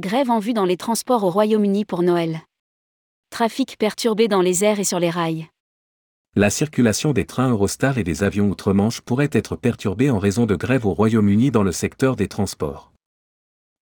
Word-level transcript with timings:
Grève 0.00 0.28
en 0.28 0.40
vue 0.40 0.54
dans 0.54 0.64
les 0.64 0.76
transports 0.76 1.22
au 1.22 1.30
Royaume-Uni 1.30 1.84
pour 1.84 2.02
Noël. 2.02 2.40
Trafic 3.30 3.78
perturbé 3.78 4.26
dans 4.26 4.40
les 4.40 4.64
airs 4.64 4.80
et 4.80 4.84
sur 4.84 4.98
les 4.98 5.08
rails. 5.08 5.46
La 6.34 6.50
circulation 6.50 7.12
des 7.12 7.26
trains 7.26 7.50
Eurostar 7.50 7.96
et 7.96 8.02
des 8.02 8.24
avions 8.24 8.48
outre-Manche 8.48 9.02
pourrait 9.02 9.30
être 9.30 9.54
perturbée 9.54 10.10
en 10.10 10.18
raison 10.18 10.46
de 10.46 10.56
grèves 10.56 10.84
au 10.84 10.94
Royaume-Uni 10.94 11.52
dans 11.52 11.62
le 11.62 11.70
secteur 11.70 12.16
des 12.16 12.26
transports. 12.26 12.90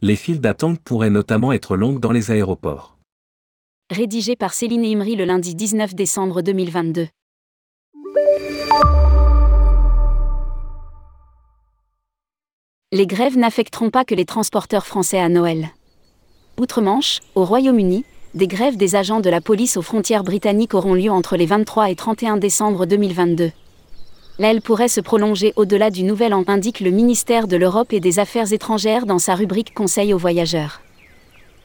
Les 0.00 0.16
files 0.16 0.40
d'attente 0.40 0.80
pourraient 0.80 1.10
notamment 1.10 1.52
être 1.52 1.76
longues 1.76 2.00
dans 2.00 2.12
les 2.12 2.30
aéroports. 2.30 2.96
Rédigé 3.90 4.34
par 4.34 4.54
Céline 4.54 4.86
Imri 4.86 5.14
le 5.14 5.26
lundi 5.26 5.54
19 5.54 5.94
décembre 5.94 6.40
2022. 6.40 7.08
Les 12.92 13.06
grèves 13.06 13.36
n'affecteront 13.36 13.90
pas 13.90 14.06
que 14.06 14.14
les 14.14 14.24
transporteurs 14.24 14.86
français 14.86 15.18
à 15.18 15.28
Noël. 15.28 15.68
Outre-Manche, 16.58 17.20
au 17.36 17.44
Royaume-Uni, 17.44 18.04
des 18.34 18.48
grèves 18.48 18.76
des 18.76 18.96
agents 18.96 19.20
de 19.20 19.30
la 19.30 19.40
police 19.40 19.76
aux 19.76 19.82
frontières 19.82 20.24
britanniques 20.24 20.74
auront 20.74 20.94
lieu 20.94 21.10
entre 21.10 21.36
les 21.36 21.46
23 21.46 21.88
et 21.90 21.94
31 21.94 22.36
décembre 22.36 22.84
2022. 22.84 23.52
Là, 24.40 24.50
elle 24.50 24.60
pourrait 24.60 24.88
se 24.88 25.00
prolonger 25.00 25.52
au-delà 25.54 25.90
du 25.90 26.02
nouvel 26.02 26.34
an, 26.34 26.42
indique 26.48 26.80
le 26.80 26.90
ministère 26.90 27.46
de 27.46 27.56
l'Europe 27.56 27.92
et 27.92 28.00
des 28.00 28.18
Affaires 28.18 28.52
étrangères 28.52 29.06
dans 29.06 29.20
sa 29.20 29.36
rubrique 29.36 29.72
Conseil 29.72 30.12
aux 30.12 30.18
voyageurs. 30.18 30.80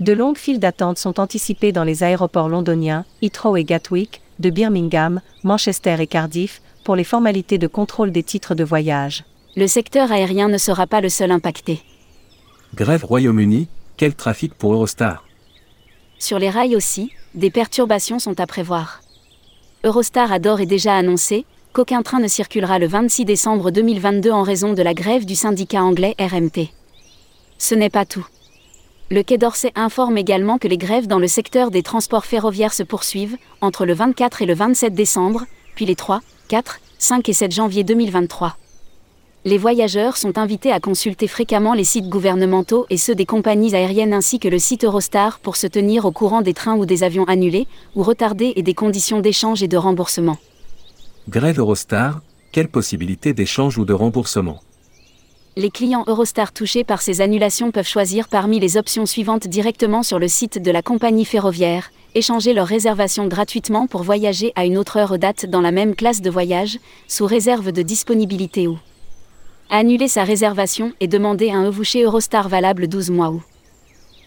De 0.00 0.12
longues 0.12 0.38
files 0.38 0.58
d'attente 0.58 0.98
sont 0.98 1.20
anticipées 1.20 1.72
dans 1.72 1.84
les 1.84 2.02
aéroports 2.02 2.48
londoniens, 2.48 3.04
Heathrow 3.22 3.56
et 3.56 3.64
Gatwick, 3.64 4.22
de 4.40 4.50
Birmingham, 4.50 5.20
Manchester 5.44 5.96
et 6.00 6.06
Cardiff, 6.08 6.62
pour 6.84 6.96
les 6.96 7.04
formalités 7.04 7.58
de 7.58 7.68
contrôle 7.68 8.10
des 8.10 8.24
titres 8.24 8.56
de 8.56 8.64
voyage. 8.64 9.24
Le 9.56 9.68
secteur 9.68 10.10
aérien 10.10 10.48
ne 10.48 10.58
sera 10.58 10.88
pas 10.88 11.00
le 11.00 11.08
seul 11.10 11.30
impacté. 11.30 11.80
Grève 12.74 13.04
Royaume-Uni, 13.04 13.68
quel 14.00 14.14
trafic 14.14 14.54
pour 14.54 14.72
Eurostar 14.72 15.26
Sur 16.18 16.38
les 16.38 16.48
rails 16.48 16.74
aussi, 16.74 17.12
des 17.34 17.50
perturbations 17.50 18.18
sont 18.18 18.40
à 18.40 18.46
prévoir. 18.46 19.02
Eurostar 19.84 20.32
a 20.32 20.38
d'ores 20.38 20.62
et 20.62 20.66
déjà 20.66 20.96
annoncé 20.96 21.44
qu'aucun 21.74 22.00
train 22.00 22.18
ne 22.18 22.26
circulera 22.26 22.78
le 22.78 22.86
26 22.86 23.26
décembre 23.26 23.70
2022 23.70 24.30
en 24.30 24.42
raison 24.42 24.72
de 24.72 24.80
la 24.80 24.94
grève 24.94 25.26
du 25.26 25.34
syndicat 25.34 25.82
anglais 25.82 26.14
RMT. 26.18 26.70
Ce 27.58 27.74
n'est 27.74 27.90
pas 27.90 28.06
tout. 28.06 28.26
Le 29.10 29.22
Quai 29.22 29.36
d'Orsay 29.36 29.70
informe 29.74 30.16
également 30.16 30.56
que 30.56 30.68
les 30.68 30.78
grèves 30.78 31.06
dans 31.06 31.18
le 31.18 31.28
secteur 31.28 31.70
des 31.70 31.82
transports 31.82 32.24
ferroviaires 32.24 32.72
se 32.72 32.82
poursuivent 32.82 33.36
entre 33.60 33.84
le 33.84 33.92
24 33.92 34.40
et 34.40 34.46
le 34.46 34.54
27 34.54 34.94
décembre, 34.94 35.44
puis 35.74 35.84
les 35.84 35.94
3, 35.94 36.22
4, 36.48 36.80
5 36.98 37.28
et 37.28 37.34
7 37.34 37.52
janvier 37.52 37.84
2023 37.84 38.56
les 39.46 39.56
voyageurs 39.56 40.18
sont 40.18 40.36
invités 40.36 40.70
à 40.70 40.80
consulter 40.80 41.26
fréquemment 41.26 41.72
les 41.72 41.84
sites 41.84 42.10
gouvernementaux 42.10 42.84
et 42.90 42.98
ceux 42.98 43.14
des 43.14 43.24
compagnies 43.24 43.74
aériennes 43.74 44.12
ainsi 44.12 44.38
que 44.38 44.48
le 44.48 44.58
site 44.58 44.84
Eurostar 44.84 45.38
pour 45.38 45.56
se 45.56 45.66
tenir 45.66 46.04
au 46.04 46.12
courant 46.12 46.42
des 46.42 46.52
trains 46.52 46.76
ou 46.76 46.84
des 46.84 47.04
avions 47.04 47.24
annulés 47.24 47.66
ou 47.96 48.02
retardés 48.02 48.52
et 48.56 48.62
des 48.62 48.74
conditions 48.74 49.20
d'échange 49.20 49.62
et 49.62 49.68
de 49.68 49.78
remboursement. 49.78 50.36
Grève 51.28 51.58
Eurostar, 51.58 52.20
quelle 52.52 52.68
possibilité 52.68 53.32
d'échange 53.32 53.78
ou 53.78 53.86
de 53.86 53.94
remboursement? 53.94 54.60
Les 55.56 55.70
clients 55.70 56.04
Eurostar 56.06 56.52
touchés 56.52 56.84
par 56.84 57.00
ces 57.00 57.22
annulations 57.22 57.70
peuvent 57.70 57.88
choisir 57.88 58.28
parmi 58.28 58.60
les 58.60 58.76
options 58.76 59.06
suivantes 59.06 59.48
directement 59.48 60.02
sur 60.02 60.18
le 60.18 60.28
site 60.28 60.62
de 60.62 60.70
la 60.70 60.82
compagnie 60.82 61.24
ferroviaire, 61.24 61.90
échanger 62.14 62.52
leur 62.52 62.66
réservation 62.66 63.26
gratuitement 63.26 63.86
pour 63.86 64.02
voyager 64.02 64.52
à 64.54 64.66
une 64.66 64.76
autre 64.76 64.98
heure 64.98 65.18
date 65.18 65.46
dans 65.46 65.60
la 65.60 65.72
même 65.72 65.94
classe 65.94 66.20
de 66.20 66.30
voyage, 66.30 66.78
sous 67.08 67.26
réserve 67.26 67.72
de 67.72 67.82
disponibilité 67.82 68.68
ou 68.68 68.78
Annuler 69.72 70.08
sa 70.08 70.24
réservation 70.24 70.92
et 70.98 71.06
demander 71.06 71.52
un 71.52 71.64
evouché 71.64 72.02
Eurostar 72.02 72.48
valable 72.48 72.88
12 72.88 73.10
mois 73.10 73.30
ou 73.30 73.40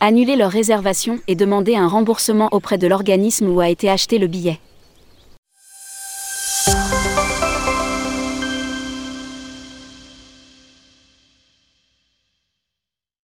annuler 0.00 0.34
leur 0.34 0.50
réservation 0.50 1.18
et 1.28 1.34
demander 1.34 1.76
un 1.76 1.88
remboursement 1.88 2.48
auprès 2.52 2.78
de 2.78 2.86
l'organisme 2.86 3.50
où 3.50 3.60
a 3.60 3.68
été 3.68 3.90
acheté 3.90 4.16
le 4.18 4.28
billet. 4.28 4.58